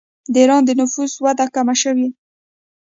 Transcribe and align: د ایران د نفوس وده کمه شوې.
د 0.31 0.35
ایران 0.41 0.61
د 0.65 0.71
نفوس 0.81 1.13
وده 1.23 1.45
کمه 1.55 1.75
شوې. 1.81 2.07